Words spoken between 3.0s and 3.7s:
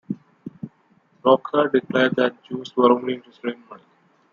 interested in